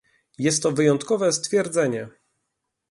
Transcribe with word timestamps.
Jest 0.37 0.63
to 0.63 0.71
wyjątkowe 0.71 1.31
stwierdzenie 1.33 2.07